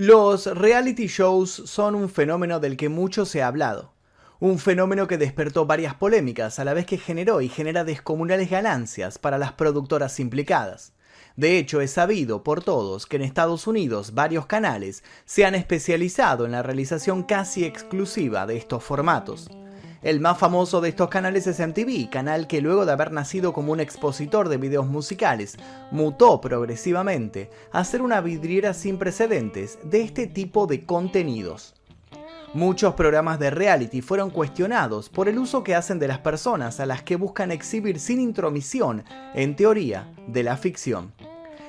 [0.00, 3.94] Los reality shows son un fenómeno del que mucho se ha hablado.
[4.38, 9.18] Un fenómeno que despertó varias polémicas a la vez que generó y genera descomunales ganancias
[9.18, 10.92] para las productoras implicadas.
[11.34, 16.46] De hecho, es sabido por todos que en Estados Unidos varios canales se han especializado
[16.46, 19.50] en la realización casi exclusiva de estos formatos.
[20.00, 23.72] El más famoso de estos canales es MTV, canal que luego de haber nacido como
[23.72, 25.56] un expositor de videos musicales,
[25.90, 31.74] mutó progresivamente a ser una vidriera sin precedentes de este tipo de contenidos.
[32.54, 36.86] Muchos programas de reality fueron cuestionados por el uso que hacen de las personas a
[36.86, 39.02] las que buscan exhibir sin intromisión,
[39.34, 41.12] en teoría, de la ficción.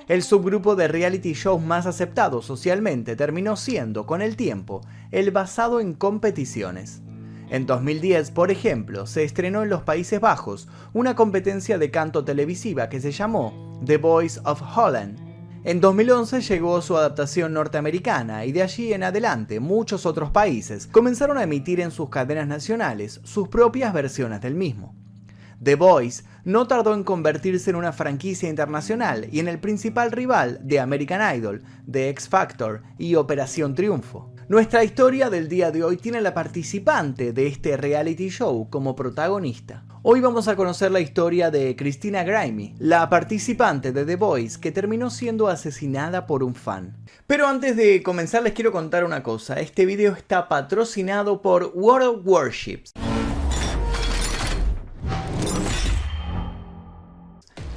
[0.07, 5.80] El subgrupo de reality shows más aceptado socialmente terminó siendo, con el tiempo, el basado
[5.80, 7.02] en competiciones.
[7.49, 12.90] En 2010, por ejemplo, se estrenó en los Países Bajos una competencia de canto televisiva
[12.90, 15.17] que se llamó The Voice of Holland.
[15.63, 21.40] En 2011 llegó su adaptación norteamericana y de allí en adelante muchos otros países comenzaron
[21.40, 24.96] a emitir en sus cadenas nacionales sus propias versiones del mismo.
[25.62, 30.59] The Voice no tardó en convertirse en una franquicia internacional y en el principal rival
[30.63, 34.31] de American Idol, The X Factor y Operación Triunfo.
[34.50, 39.86] Nuestra historia del día de hoy tiene la participante de este reality show como protagonista.
[40.02, 44.72] Hoy vamos a conocer la historia de Christina Grimmie, la participante de The Voice que
[44.72, 46.98] terminó siendo asesinada por un fan.
[47.27, 52.27] Pero antes de comenzar les quiero contar una cosa, este video está patrocinado por World
[52.27, 52.94] Warships.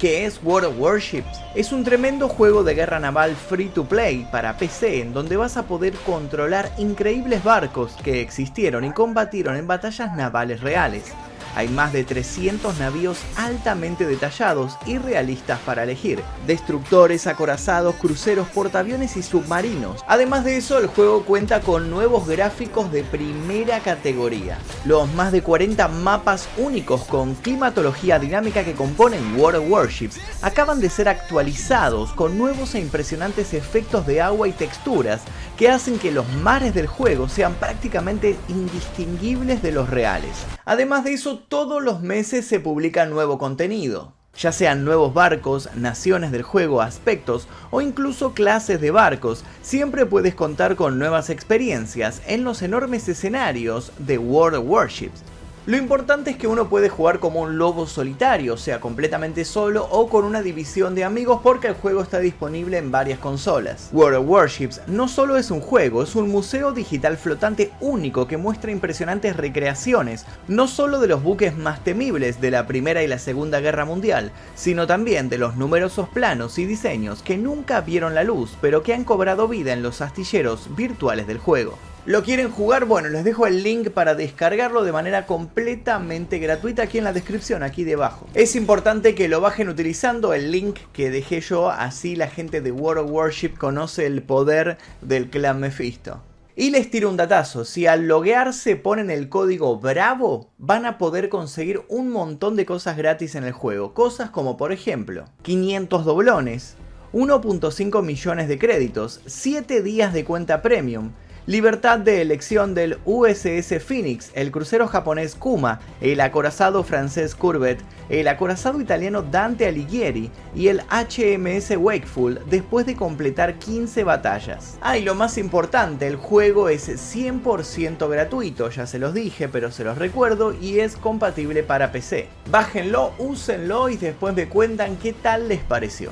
[0.03, 1.39] ¿Qué es World of Warships?
[1.55, 5.55] Es un tremendo juego de guerra naval free to play para PC en donde vas
[5.55, 11.13] a poder controlar increíbles barcos que existieron y combatieron en batallas navales reales.
[11.55, 19.17] Hay más de 300 navíos altamente detallados y realistas para elegir, destructores, acorazados, cruceros, portaaviones
[19.17, 20.03] y submarinos.
[20.07, 24.57] Además de eso, el juego cuenta con nuevos gráficos de primera categoría.
[24.85, 30.79] Los más de 40 mapas únicos con climatología dinámica que componen World of Warships acaban
[30.79, 35.21] de ser actualizados con nuevos e impresionantes efectos de agua y texturas
[35.57, 40.31] que hacen que los mares del juego sean prácticamente indistinguibles de los reales.
[40.65, 44.13] Además de eso, todos los meses se publica nuevo contenido.
[44.35, 50.33] Ya sean nuevos barcos, naciones del juego, aspectos o incluso clases de barcos, siempre puedes
[50.33, 55.21] contar con nuevas experiencias en los enormes escenarios de World Warships,
[55.65, 60.09] lo importante es que uno puede jugar como un lobo solitario, sea completamente solo o
[60.09, 63.89] con una división de amigos porque el juego está disponible en varias consolas.
[63.93, 68.35] World of Warships no solo es un juego, es un museo digital flotante único que
[68.35, 73.17] muestra impresionantes recreaciones, no solo de los buques más temibles de la Primera y la
[73.17, 78.25] Segunda Guerra Mundial, sino también de los numerosos planos y diseños que nunca vieron la
[78.25, 81.77] luz, pero que han cobrado vida en los astilleros virtuales del juego.
[82.05, 82.83] ¿Lo quieren jugar?
[82.83, 87.63] Bueno, les dejo el link para descargarlo de manera completamente gratuita aquí en la descripción,
[87.63, 88.27] aquí debajo.
[88.33, 92.73] Es importante que lo bajen utilizando el link que dejé yo, así la gente de
[92.73, 96.21] World of Warship conoce el poder del clan Mephisto.
[96.57, 101.29] Y les tiro un datazo, si al loguearse ponen el código BRAVO, van a poder
[101.29, 103.93] conseguir un montón de cosas gratis en el juego.
[103.93, 106.75] Cosas como por ejemplo, 500 doblones,
[107.13, 111.11] 1.5 millones de créditos, 7 días de cuenta premium,
[111.45, 118.27] libertad de elección del USS Phoenix, el crucero japonés Kuma, el acorazado francés Courbet, el
[118.27, 124.77] acorazado italiano Dante Alighieri y el HMS Wakeful después de completar 15 batallas.
[124.81, 129.71] Ah, y lo más importante, el juego es 100% gratuito, ya se los dije, pero
[129.71, 132.27] se los recuerdo, y es compatible para PC.
[132.49, 136.11] Bájenlo, úsenlo y después me cuentan qué tal les pareció.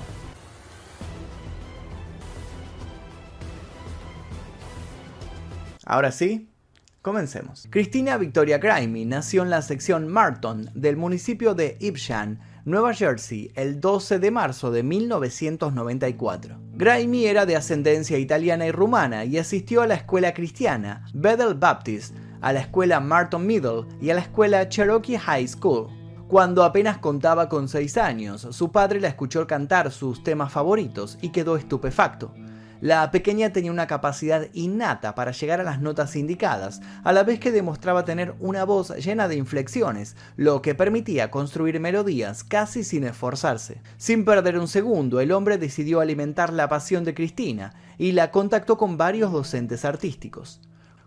[5.92, 6.48] Ahora sí,
[7.02, 7.68] comencemos.
[7.70, 13.82] Cristina Victoria Grimey nació en la sección Marton del municipio de Ibshan, Nueva Jersey, el
[13.82, 16.58] 12 de marzo de 1994.
[16.76, 22.16] Grimey era de ascendencia italiana y rumana y asistió a la escuela cristiana Bethel Baptist,
[22.40, 25.90] a la escuela Marton Middle y a la escuela Cherokee High School.
[26.30, 31.34] Cuando apenas contaba con 6 años, su padre la escuchó cantar sus temas favoritos y
[31.34, 32.34] quedó estupefacto.
[32.82, 37.40] La pequeña tenía una capacidad innata para llegar a las notas indicadas, a la vez
[37.40, 43.04] que demostraba tener una voz llena de inflexiones, lo que permitía construir melodías casi sin
[43.04, 43.84] esforzarse.
[43.98, 48.80] Sin perder un segundo, el hombre decidió alimentar la pasión de Cristina y la contactó
[48.80, 50.60] con varios docentes artísticos.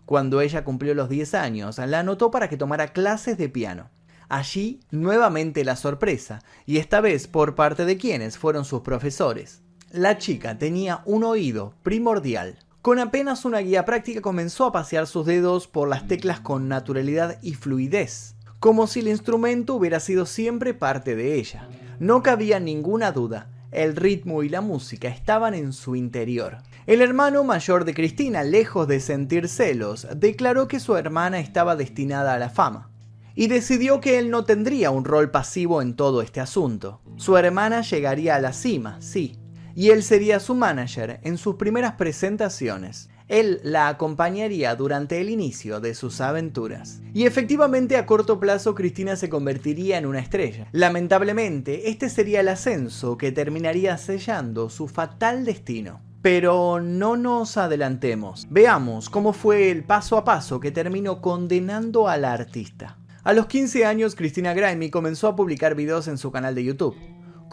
[0.05, 3.89] Cuando ella cumplió los 10 años, la anotó para que tomara clases de piano.
[4.29, 9.64] Allí, nuevamente la sorpresa, y esta vez por parte de quienes fueron sus profesores.
[9.91, 12.57] La chica tenía un oído primordial.
[12.81, 17.39] Con apenas una guía práctica comenzó a pasear sus dedos por las teclas con naturalidad
[17.41, 21.69] y fluidez, como si el instrumento hubiera sido siempre parte de ella.
[21.99, 26.57] No cabía ninguna duda, el ritmo y la música estaban en su interior.
[26.87, 32.33] El hermano mayor de Cristina, lejos de sentir celos, declaró que su hermana estaba destinada
[32.33, 32.89] a la fama
[33.35, 37.01] y decidió que él no tendría un rol pasivo en todo este asunto.
[37.17, 39.37] Su hermana llegaría a la cima, sí,
[39.75, 43.09] y él sería su manager en sus primeras presentaciones.
[43.27, 47.01] Él la acompañaría durante el inicio de sus aventuras.
[47.13, 50.67] Y efectivamente a corto plazo Cristina se convertiría en una estrella.
[50.71, 56.01] Lamentablemente, este sería el ascenso que terminaría sellando su fatal destino.
[56.21, 58.47] Pero no nos adelantemos.
[58.49, 62.97] Veamos cómo fue el paso a paso que terminó condenando a la artista.
[63.23, 66.95] A los 15 años, Cristina Grimey comenzó a publicar videos en su canal de YouTube.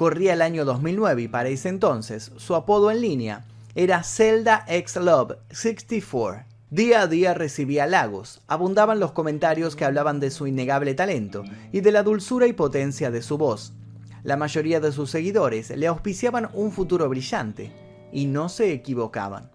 [0.02, 3.44] Corría el año 2009 y para ese entonces su apodo en línea
[3.76, 6.44] era Zelda X Love 64.
[6.70, 11.82] Día a día recibía halagos, abundaban los comentarios que hablaban de su innegable talento y
[11.82, 13.75] de la dulzura y potencia de su voz.
[14.25, 17.70] La mayoría de sus seguidores le auspiciaban un futuro brillante,
[18.10, 19.52] y no se equivocaban.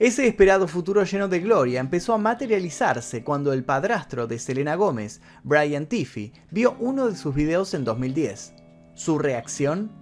[0.00, 5.20] Ese esperado futuro lleno de gloria empezó a materializarse cuando el padrastro de Selena Gómez,
[5.44, 8.65] Brian Tiffy, vio uno de sus videos en 2010.
[8.96, 9.92] ¿Su reacción?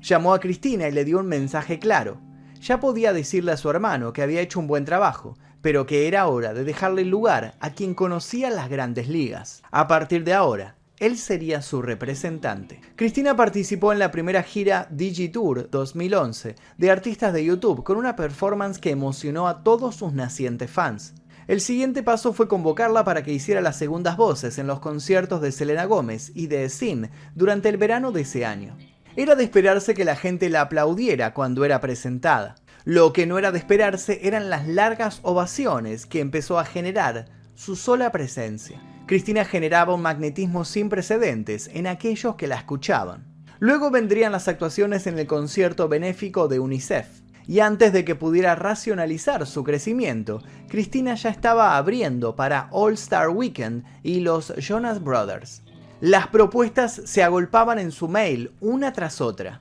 [0.00, 2.20] Llamó a Cristina y le dio un mensaje claro.
[2.60, 6.28] Ya podía decirle a su hermano que había hecho un buen trabajo, pero que era
[6.28, 9.64] hora de dejarle el lugar a quien conocía las grandes ligas.
[9.72, 12.80] A partir de ahora, él sería su representante.
[12.94, 18.78] Cristina participó en la primera gira DigiTour 2011 de artistas de YouTube con una performance
[18.78, 21.14] que emocionó a todos sus nacientes fans.
[21.50, 25.50] El siguiente paso fue convocarla para que hiciera las segundas voces en los conciertos de
[25.50, 28.78] Selena Gómez y de Sin durante el verano de ese año.
[29.16, 32.54] Era de esperarse que la gente la aplaudiera cuando era presentada.
[32.84, 37.26] Lo que no era de esperarse eran las largas ovaciones que empezó a generar
[37.56, 38.80] su sola presencia.
[39.08, 43.26] Cristina generaba un magnetismo sin precedentes en aquellos que la escuchaban.
[43.58, 48.54] Luego vendrían las actuaciones en el concierto benéfico de UNICEF, y antes de que pudiera
[48.54, 55.62] racionalizar su crecimiento, Cristina ya estaba abriendo para All Star Weekend y los Jonas Brothers.
[56.00, 59.60] Las propuestas se agolpaban en su mail una tras otra.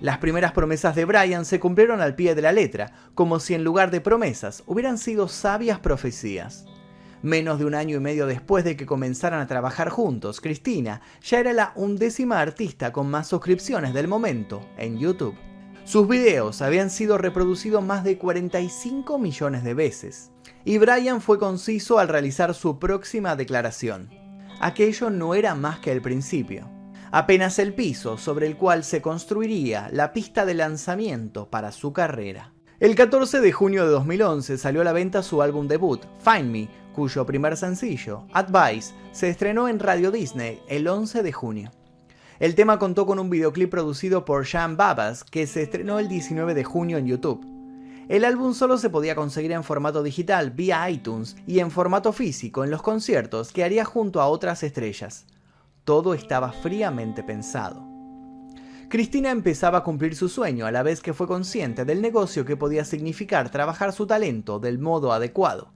[0.00, 3.64] Las primeras promesas de Brian se cumplieron al pie de la letra, como si en
[3.64, 6.64] lugar de promesas hubieran sido sabias profecías.
[7.22, 11.40] Menos de un año y medio después de que comenzaran a trabajar juntos, Cristina ya
[11.40, 15.36] era la undécima artista con más suscripciones del momento en YouTube.
[15.90, 20.30] Sus videos habían sido reproducidos más de 45 millones de veces,
[20.64, 24.08] y Brian fue conciso al realizar su próxima declaración.
[24.60, 26.70] Aquello no era más que el principio,
[27.10, 32.52] apenas el piso sobre el cual se construiría la pista de lanzamiento para su carrera.
[32.78, 36.68] El 14 de junio de 2011 salió a la venta su álbum debut, Find Me,
[36.94, 41.72] cuyo primer sencillo, Advice, se estrenó en Radio Disney el 11 de junio.
[42.40, 46.54] El tema contó con un videoclip producido por Sean Babas que se estrenó el 19
[46.54, 47.46] de junio en YouTube.
[48.08, 52.64] El álbum solo se podía conseguir en formato digital vía iTunes y en formato físico
[52.64, 55.26] en los conciertos que haría junto a otras estrellas.
[55.84, 57.86] Todo estaba fríamente pensado.
[58.88, 62.56] Cristina empezaba a cumplir su sueño a la vez que fue consciente del negocio que
[62.56, 65.74] podía significar trabajar su talento del modo adecuado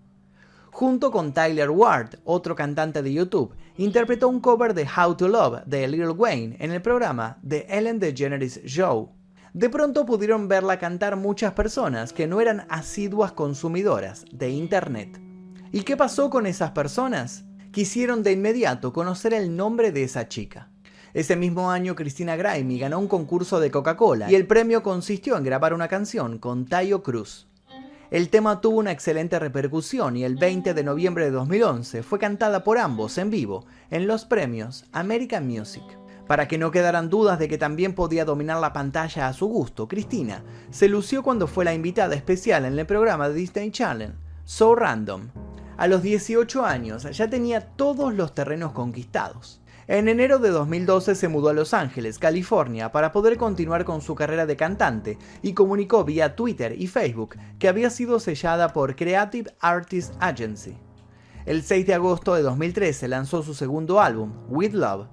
[0.75, 5.63] junto con Tyler Ward, otro cantante de YouTube, interpretó un cover de How to Love
[5.67, 9.13] de Lil Wayne en el programa The Ellen DeGeneres Show.
[9.53, 15.21] De pronto pudieron verla cantar muchas personas que no eran asiduas consumidoras de Internet.
[15.71, 17.45] ¿Y qué pasó con esas personas?
[17.71, 20.73] Quisieron de inmediato conocer el nombre de esa chica.
[21.13, 25.45] Ese mismo año Cristina Grimey ganó un concurso de Coca-Cola y el premio consistió en
[25.45, 27.47] grabar una canción con Tayo Cruz.
[28.15, 32.63] El tema tuvo una excelente repercusión y el 20 de noviembre de 2011 fue cantada
[32.63, 35.83] por ambos en vivo en los premios American Music.
[36.29, 39.89] Para que no quedaran dudas de que también podía dominar la pantalla a su gusto,
[39.89, 44.77] Cristina se lució cuando fue la invitada especial en el programa de Disney Channel, So
[44.77, 45.31] Random.
[45.77, 49.61] A los 18 años ya tenía todos los terrenos conquistados.
[49.87, 54.15] En enero de 2012 se mudó a Los Ángeles, California, para poder continuar con su
[54.15, 59.55] carrera de cantante y comunicó vía Twitter y Facebook que había sido sellada por Creative
[59.61, 60.79] Artist Agency.
[61.45, 65.07] El 6 de agosto de 2013 lanzó su segundo álbum, With Love.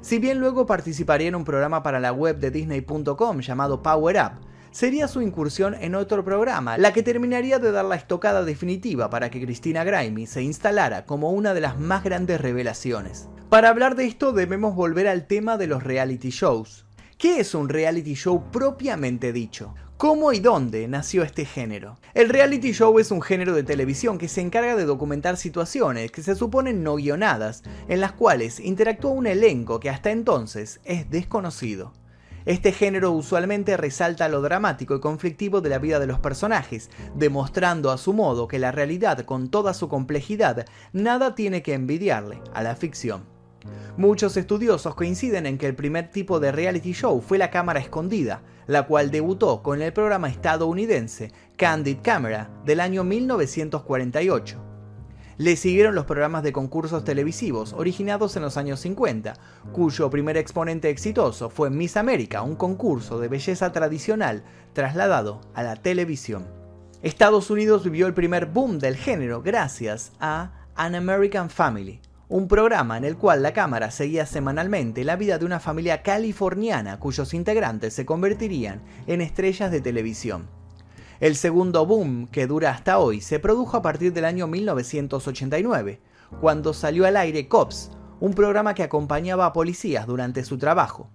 [0.00, 4.53] Si bien luego participaría en un programa para la web de Disney.com llamado Power Up,
[4.74, 9.30] sería su incursión en otro programa, la que terminaría de dar la estocada definitiva para
[9.30, 13.28] que Christina Grimes se instalara como una de las más grandes revelaciones.
[13.48, 16.86] Para hablar de esto debemos volver al tema de los reality shows.
[17.18, 19.76] ¿Qué es un reality show propiamente dicho?
[19.96, 21.96] ¿Cómo y dónde nació este género?
[22.12, 26.24] El reality show es un género de televisión que se encarga de documentar situaciones que
[26.24, 31.92] se suponen no guionadas, en las cuales interactúa un elenco que hasta entonces es desconocido.
[32.46, 37.90] Este género usualmente resalta lo dramático y conflictivo de la vida de los personajes, demostrando
[37.90, 42.62] a su modo que la realidad con toda su complejidad nada tiene que envidiarle a
[42.62, 43.24] la ficción.
[43.96, 48.42] Muchos estudiosos coinciden en que el primer tipo de reality show fue la cámara escondida,
[48.66, 54.73] la cual debutó con el programa estadounidense Candid Camera del año 1948.
[55.36, 59.34] Le siguieron los programas de concursos televisivos originados en los años 50,
[59.72, 65.74] cuyo primer exponente exitoso fue Miss América, un concurso de belleza tradicional trasladado a la
[65.74, 66.46] televisión.
[67.02, 72.96] Estados Unidos vivió el primer boom del género gracias a An American Family, un programa
[72.96, 77.92] en el cual la cámara seguía semanalmente la vida de una familia californiana cuyos integrantes
[77.92, 80.46] se convertirían en estrellas de televisión.
[81.24, 85.98] El segundo boom, que dura hasta hoy, se produjo a partir del año 1989,
[86.38, 87.90] cuando salió al aire Cops,
[88.20, 91.08] un programa que acompañaba a policías durante su trabajo.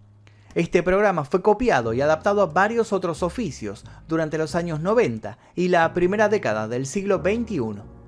[0.55, 5.67] Este programa fue copiado y adaptado a varios otros oficios durante los años 90 y
[5.67, 7.98] la primera década del siglo XXI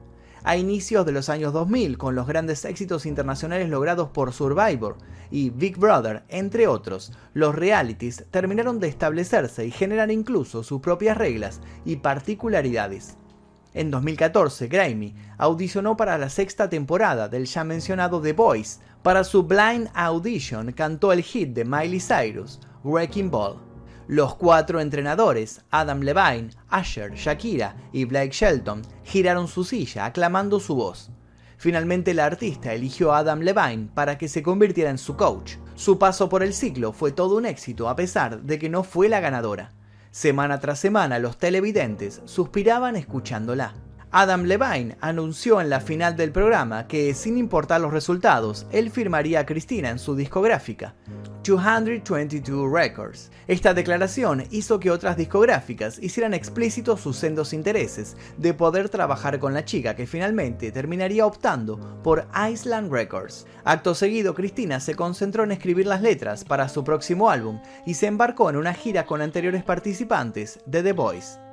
[0.44, 4.98] a inicios de los años 2000 con los grandes éxitos internacionales logrados por Survivor
[5.30, 11.18] y Big Brother, entre otros, los realities terminaron de establecerse y generar incluso sus propias
[11.18, 13.18] reglas y particularidades.
[13.74, 18.82] En 2014, Grammy audicionó para la sexta temporada del ya mencionado The Voice.
[19.02, 23.71] Para su Blind Audition cantó el hit de Miley Cyrus, Wrecking Ball.
[24.12, 30.76] Los cuatro entrenadores, Adam Levine, Asher, Shakira y Blake Shelton, giraron su silla aclamando su
[30.76, 31.12] voz.
[31.56, 35.54] Finalmente la artista eligió a Adam Levine para que se convirtiera en su coach.
[35.76, 39.08] Su paso por el ciclo fue todo un éxito a pesar de que no fue
[39.08, 39.72] la ganadora.
[40.12, 43.76] Semana tras semana los televidentes suspiraban escuchándola.
[44.14, 49.40] Adam Levine anunció en la final del programa que, sin importar los resultados, él firmaría
[49.40, 50.96] a Cristina en su discográfica,
[51.46, 53.32] 222 Records.
[53.48, 59.54] Esta declaración hizo que otras discográficas hicieran explícitos sus sendos intereses de poder trabajar con
[59.54, 63.46] la chica que finalmente terminaría optando por Island Records.
[63.64, 68.08] Acto seguido, Cristina se concentró en escribir las letras para su próximo álbum y se
[68.08, 71.51] embarcó en una gira con anteriores participantes de The Voice.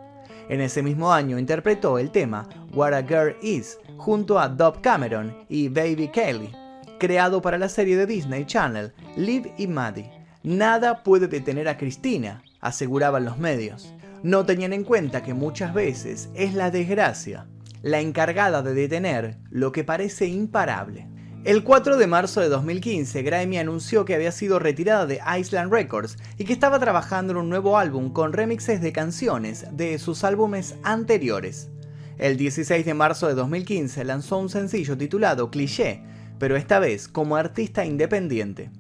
[0.49, 5.35] En ese mismo año interpretó el tema What a Girl Is junto a Dove Cameron
[5.49, 6.51] y Baby Kelly,
[6.99, 10.11] creado para la serie de Disney Channel Live y Maddie.
[10.43, 13.95] Nada puede detener a Cristina, aseguraban los medios.
[14.23, 17.47] No tenían en cuenta que muchas veces es la desgracia
[17.83, 21.07] la encargada de detener lo que parece imparable.
[21.49, 26.19] El 4 de marzo de 2015, Grammy anunció que había sido retirada de Island Records
[26.37, 30.75] y que estaba trabajando en un nuevo álbum con remixes de canciones de sus álbumes
[30.83, 31.71] anteriores.
[32.19, 36.03] El 16 de marzo de 2015 lanzó un sencillo titulado Cliché,
[36.39, 38.71] pero esta vez como artista independiente.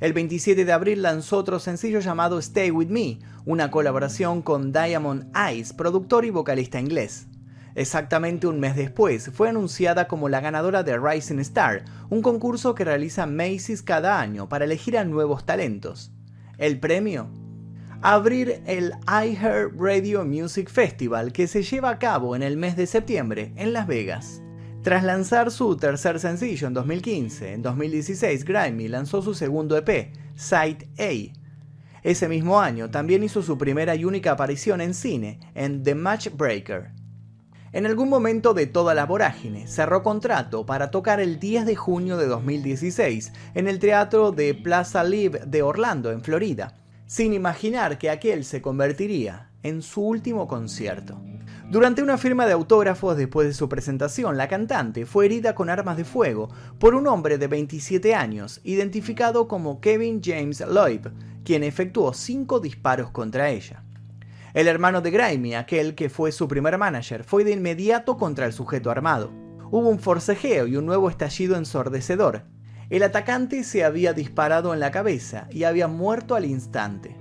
[0.00, 5.30] El 27 de abril lanzó otro sencillo llamado Stay With Me, una colaboración con Diamond
[5.36, 7.26] Eyes, productor y vocalista inglés.
[7.76, 12.86] Exactamente un mes después, fue anunciada como la ganadora de Rising Star, un concurso que
[12.86, 16.10] realiza Macy's cada año para elegir a nuevos talentos.
[16.56, 17.28] El premio
[18.00, 22.86] abrir el iHeart Radio Music Festival que se lleva a cabo en el mes de
[22.86, 24.40] septiembre en Las Vegas.
[24.82, 30.88] Tras lanzar su tercer sencillo en 2015, en 2016 Grammy lanzó su segundo EP, Side
[30.98, 31.34] A.
[32.02, 36.95] Ese mismo año también hizo su primera y única aparición en cine, en The Matchbreaker.
[37.72, 42.16] En algún momento de toda la vorágine, cerró contrato para tocar el 10 de junio
[42.16, 46.74] de 2016 en el teatro de Plaza Live de Orlando, en Florida,
[47.06, 51.20] sin imaginar que aquel se convertiría en su último concierto.
[51.68, 55.96] Durante una firma de autógrafos después de su presentación, la cantante fue herida con armas
[55.96, 61.10] de fuego por un hombre de 27 años, identificado como Kevin James Loeb,
[61.44, 63.82] quien efectuó cinco disparos contra ella.
[64.56, 68.54] El hermano de Grammy, aquel que fue su primer manager, fue de inmediato contra el
[68.54, 69.30] sujeto armado.
[69.70, 72.44] Hubo un forcejeo y un nuevo estallido ensordecedor.
[72.88, 77.14] El atacante se había disparado en la cabeza y había muerto al instante.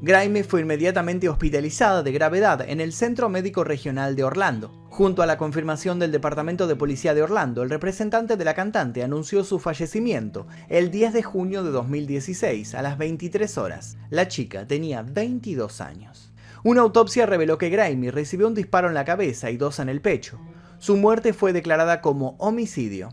[0.00, 4.72] Grammy fue inmediatamente hospitalizada de gravedad en el Centro Médico Regional de Orlando.
[4.88, 9.02] Junto a la confirmación del Departamento de Policía de Orlando, el representante de la cantante
[9.02, 13.98] anunció su fallecimiento el 10 de junio de 2016 a las 23 horas.
[14.08, 16.27] La chica tenía 22 años.
[16.64, 20.00] Una autopsia reveló que Grammy recibió un disparo en la cabeza y dos en el
[20.00, 20.40] pecho.
[20.78, 23.10] Su muerte fue declarada como homicidio.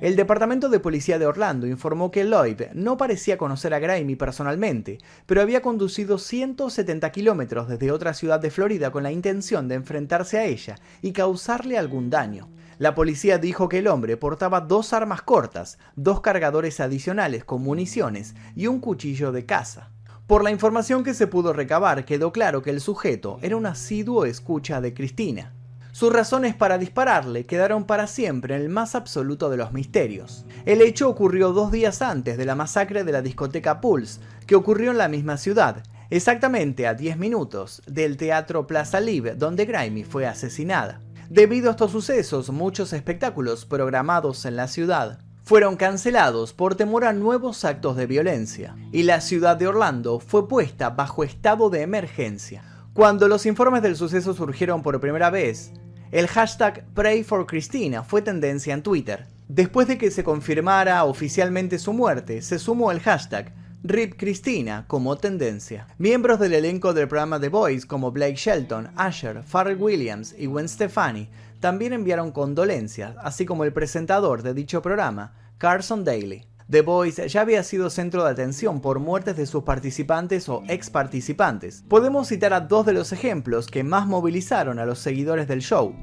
[0.00, 4.98] El Departamento de Policía de Orlando informó que Lloyd no parecía conocer a Grimey personalmente,
[5.26, 10.38] pero había conducido 170 kilómetros desde otra ciudad de Florida con la intención de enfrentarse
[10.38, 12.48] a ella y causarle algún daño.
[12.78, 18.34] La policía dijo que el hombre portaba dos armas cortas, dos cargadores adicionales con municiones
[18.56, 19.91] y un cuchillo de caza.
[20.26, 24.24] Por la información que se pudo recabar, quedó claro que el sujeto era un asiduo
[24.24, 25.52] escucha de Cristina.
[25.90, 30.46] Sus razones para dispararle quedaron para siempre en el más absoluto de los misterios.
[30.64, 34.92] El hecho ocurrió dos días antes de la masacre de la discoteca Pulse, que ocurrió
[34.92, 40.26] en la misma ciudad, exactamente a 10 minutos del Teatro Plaza Live, donde Grimey fue
[40.26, 41.00] asesinada.
[41.28, 47.12] Debido a estos sucesos, muchos espectáculos programados en la ciudad fueron cancelados por temor a
[47.12, 52.62] nuevos actos de violencia, y la ciudad de Orlando fue puesta bajo estado de emergencia.
[52.94, 55.72] Cuando los informes del suceso surgieron por primera vez,
[56.10, 59.26] el hashtag Pray for Christina fue tendencia en Twitter.
[59.48, 65.16] Después de que se confirmara oficialmente su muerte, se sumó el hashtag Rip Christina como
[65.16, 65.88] tendencia.
[65.98, 70.68] Miembros del elenco del programa The Voice como Blake Shelton, Asher, Farrell Williams y Gwen
[70.68, 71.28] Stefani
[71.62, 76.44] también enviaron condolencias, así como el presentador de dicho programa, Carson Daly.
[76.68, 80.90] The Voice ya había sido centro de atención por muertes de sus participantes o ex
[80.90, 81.84] participantes.
[81.88, 85.94] Podemos citar a dos de los ejemplos que más movilizaron a los seguidores del show.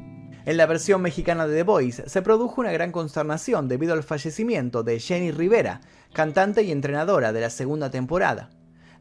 [0.46, 4.84] En la versión mexicana de The Voice se produjo una gran consternación debido al fallecimiento
[4.84, 5.82] de Jenny Rivera,
[6.14, 8.50] cantante y entrenadora de la segunda temporada.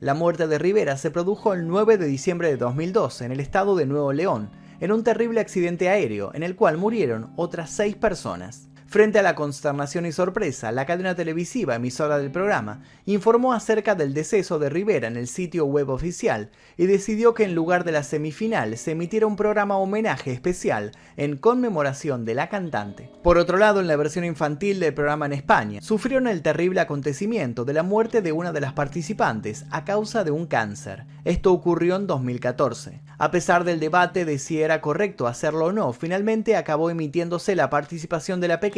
[0.01, 3.77] La muerte de Rivera se produjo el 9 de diciembre de 2012 en el estado
[3.77, 4.51] de Nuevo León,
[4.81, 8.69] en un terrible accidente aéreo en el cual murieron otras seis personas.
[8.89, 14.15] Frente a la consternación y sorpresa, la cadena televisiva emisora del programa informó acerca del
[14.15, 18.03] deceso de Rivera en el sitio web oficial y decidió que en lugar de la
[18.03, 23.11] semifinal se emitiera un programa homenaje especial en conmemoración de la cantante.
[23.23, 27.67] Por otro lado, en la versión infantil del programa en España, sufrieron el terrible acontecimiento
[27.67, 31.05] de la muerte de una de las participantes a causa de un cáncer.
[31.27, 33.03] Esto ocurrió en 2014.
[33.19, 37.69] A pesar del debate de si era correcto hacerlo o no, finalmente acabó emitiéndose la
[37.69, 38.78] participación de la pequeña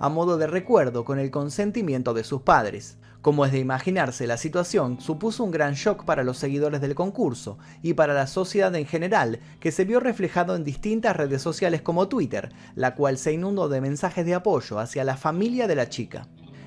[0.00, 2.96] a modo de recuerdo con el consentimiento de sus padres.
[3.20, 7.58] Como es de imaginarse, la situación supuso un gran shock para los seguidores del concurso
[7.82, 12.08] y para la sociedad en general, que se vio reflejado en distintas redes sociales como
[12.08, 16.26] Twitter, la cual se inundó de mensajes de apoyo hacia la familia de la chica.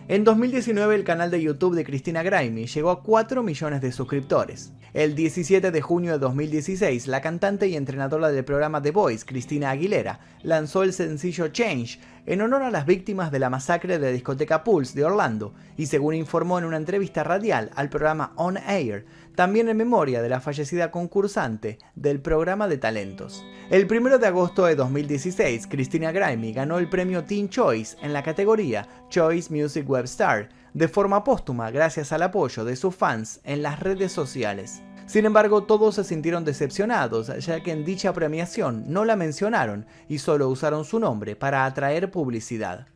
[0.09, 4.71] En 2019 el canal de YouTube de Cristina Grimey llegó a 4 millones de suscriptores.
[4.93, 9.71] El 17 de junio de 2016, la cantante y entrenadora del programa The Voice, Cristina
[9.71, 14.13] Aguilera, lanzó el sencillo Change en honor a las víctimas de la masacre de la
[14.13, 19.05] discoteca Pulse de Orlando y según informó en una entrevista radial al programa On Air,
[19.37, 23.45] también en memoria de la fallecida concursante del programa de talentos.
[23.69, 28.23] El 1 de agosto de 2016, Cristina Grimey ganó el premio Teen Choice en la
[28.23, 33.61] categoría Choice Music Web Star de forma póstuma gracias al apoyo de sus fans en
[33.61, 34.81] las redes sociales.
[35.05, 40.17] Sin embargo, todos se sintieron decepcionados, ya que en dicha premiación no la mencionaron y
[40.17, 42.87] solo usaron su nombre para atraer publicidad.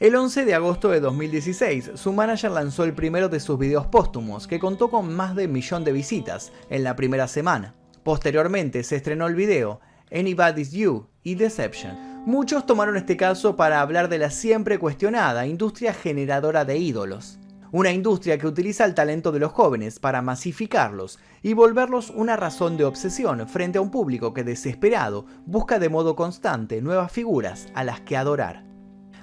[0.00, 4.46] El 11 de agosto de 2016, su manager lanzó el primero de sus videos póstumos,
[4.46, 7.74] que contó con más de un millón de visitas en la primera semana.
[8.04, 9.80] Posteriormente se estrenó el video
[10.12, 12.22] Anybody's You y Deception.
[12.26, 17.40] Muchos tomaron este caso para hablar de la siempre cuestionada industria generadora de ídolos.
[17.72, 22.76] Una industria que utiliza el talento de los jóvenes para masificarlos y volverlos una razón
[22.76, 27.82] de obsesión frente a un público que desesperado busca de modo constante nuevas figuras a
[27.82, 28.67] las que adorar.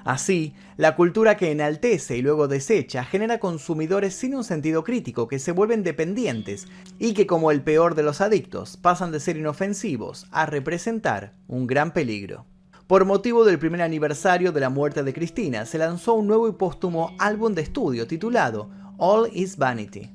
[0.06, 5.40] Así, la cultura que enaltece y luego desecha genera consumidores sin un sentido crítico que
[5.40, 6.68] se vuelven dependientes
[7.00, 11.66] y que como el peor de los adictos pasan de ser inofensivos a representar un
[11.66, 12.46] gran peligro.
[12.86, 16.52] Por motivo del primer aniversario de la muerte de Cristina, se lanzó un nuevo y
[16.52, 20.12] póstumo álbum de estudio titulado All is Vanity.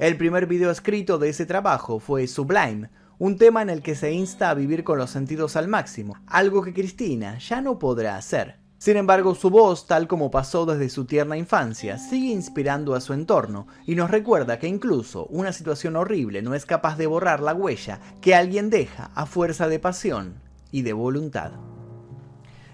[0.00, 4.10] El primer video escrito de ese trabajo fue Sublime, un tema en el que se
[4.10, 8.65] insta a vivir con los sentidos al máximo, algo que Cristina ya no podrá hacer.
[8.78, 13.14] Sin embargo, su voz, tal como pasó desde su tierna infancia, sigue inspirando a su
[13.14, 17.54] entorno y nos recuerda que incluso una situación horrible no es capaz de borrar la
[17.54, 20.34] huella que alguien deja a fuerza de pasión
[20.70, 21.52] y de voluntad.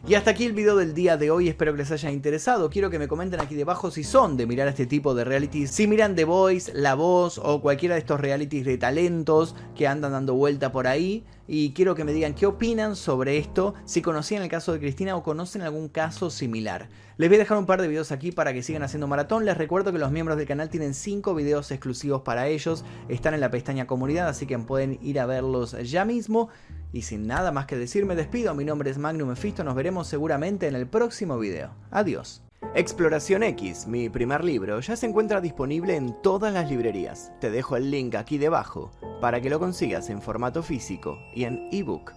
[0.05, 2.69] Y hasta aquí el video del día de hoy, espero que les haya interesado.
[2.71, 5.87] Quiero que me comenten aquí debajo si son de mirar este tipo de realities, si
[5.87, 10.35] miran The Voice, La Voz o cualquiera de estos realities de talentos que andan dando
[10.35, 11.25] vuelta por ahí.
[11.47, 15.15] Y quiero que me digan qué opinan sobre esto, si conocían el caso de Cristina
[15.15, 16.89] o conocen algún caso similar.
[17.17, 19.45] Les voy a dejar un par de videos aquí para que sigan haciendo maratón.
[19.45, 22.85] Les recuerdo que los miembros del canal tienen 5 videos exclusivos para ellos.
[23.09, 26.49] Están en la pestaña comunidad, así que pueden ir a verlos ya mismo.
[26.93, 30.07] Y sin nada más que decir me despido, mi nombre es Magnum Mephisto, nos veremos
[30.07, 31.71] seguramente en el próximo video.
[31.91, 32.43] Adiós.
[32.75, 37.33] Exploración X, mi primer libro, ya se encuentra disponible en todas las librerías.
[37.41, 41.69] Te dejo el link aquí debajo para que lo consigas en formato físico y en
[41.73, 42.13] ebook.